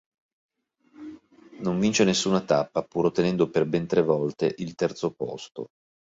[1.61, 5.67] Non vince nessuna tappa, pur ottenendo per ben tre volte il terzo posto.